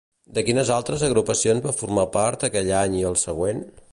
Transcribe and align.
De 0.35 0.43
quines 0.45 0.71
altres 0.75 1.03
agrupacions 1.07 1.67
va 1.67 1.75
formar 1.83 2.07
part 2.17 2.49
aquell 2.49 2.73
any 2.81 2.99
i 3.03 3.07
el 3.13 3.21
següent? 3.27 3.63